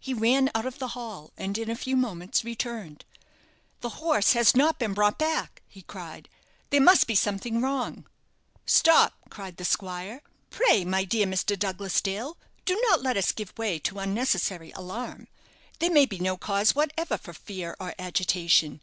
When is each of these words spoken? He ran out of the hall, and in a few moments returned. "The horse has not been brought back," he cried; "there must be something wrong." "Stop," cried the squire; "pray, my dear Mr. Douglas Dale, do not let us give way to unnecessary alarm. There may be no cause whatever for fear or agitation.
He 0.00 0.12
ran 0.12 0.50
out 0.52 0.66
of 0.66 0.80
the 0.80 0.88
hall, 0.98 1.32
and 1.36 1.56
in 1.56 1.70
a 1.70 1.76
few 1.76 1.94
moments 1.94 2.42
returned. 2.44 3.04
"The 3.82 4.00
horse 4.02 4.32
has 4.32 4.56
not 4.56 4.80
been 4.80 4.94
brought 4.94 5.16
back," 5.16 5.62
he 5.68 5.82
cried; 5.82 6.28
"there 6.70 6.80
must 6.80 7.06
be 7.06 7.14
something 7.14 7.60
wrong." 7.60 8.04
"Stop," 8.66 9.14
cried 9.30 9.58
the 9.58 9.64
squire; 9.64 10.22
"pray, 10.50 10.84
my 10.84 11.04
dear 11.04 11.24
Mr. 11.24 11.56
Douglas 11.56 12.00
Dale, 12.00 12.36
do 12.64 12.82
not 12.88 13.00
let 13.02 13.16
us 13.16 13.30
give 13.30 13.56
way 13.56 13.78
to 13.78 14.00
unnecessary 14.00 14.72
alarm. 14.72 15.28
There 15.78 15.88
may 15.92 16.04
be 16.04 16.18
no 16.18 16.36
cause 16.36 16.74
whatever 16.74 17.16
for 17.16 17.32
fear 17.32 17.76
or 17.78 17.94
agitation. 17.96 18.80